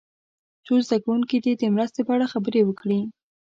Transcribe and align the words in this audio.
څو 0.65 0.73
زده 0.85 0.97
کوونکي 1.03 1.37
دې 1.43 1.53
د 1.57 1.63
مرستې 1.75 2.01
په 2.05 2.11
اړه 2.15 2.31
خبرې 2.33 2.61
وکړي. 2.65 2.99